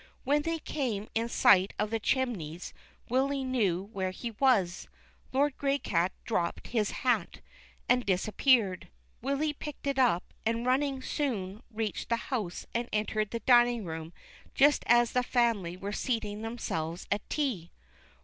When 0.23 0.41
they 0.41 0.57
came 0.57 1.09
in 1.13 1.29
sight 1.29 1.75
of 1.77 1.91
the 1.91 1.99
chimneys 1.99 2.73
Willy 3.07 3.43
knew 3.43 3.83
where 3.93 4.09
he 4.09 4.31
was. 4.31 4.87
Lord 5.31 5.55
Graycat 5.59 6.09
dropped 6.25 6.69
his 6.69 6.89
hat 6.89 7.39
and 7.87 8.03
disappeared. 8.03 8.89
Willy 9.21 9.53
picked 9.53 9.85
it 9.85 9.99
up, 9.99 10.33
and 10.43 10.65
running 10.65 11.03
soon 11.03 11.61
reached 11.69 12.09
the 12.09 12.15
house 12.31 12.65
and 12.73 12.89
entered 12.91 13.29
the 13.29 13.41
dining 13.41 13.85
room 13.85 14.11
just 14.55 14.81
as 14.87 15.11
the 15.11 15.21
family 15.21 15.77
were 15.77 15.91
seating 15.93 16.41
themselves 16.41 17.05
at 17.11 17.21
tea. 17.29 17.69